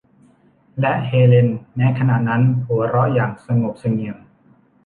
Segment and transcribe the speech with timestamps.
[0.79, 4.17] และเฮเลน แม้ขณะนั้น หัวเราะอย่างสงบเสงี่ยม